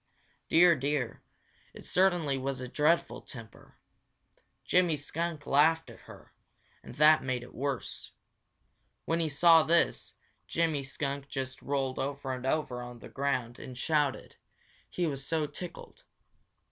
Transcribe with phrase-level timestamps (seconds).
[0.49, 1.21] Dear, dear,
[1.75, 3.75] it certainly was a dreadful temper!
[4.65, 6.33] Jimmy Skunk laughed at her,
[6.81, 8.11] and that made it worse.
[9.05, 10.15] When he saw this,
[10.47, 14.37] Jimmy Skunk just rolled over and over on the ground and shouted,
[14.89, 16.03] he was so tickled.